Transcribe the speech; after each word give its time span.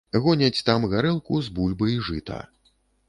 Гоняць 0.21 0.63
там 0.69 0.87
гарэлку 0.93 1.41
з 1.49 1.53
бульбы 1.59 1.93
і 1.97 1.99
жыта. 2.09 2.41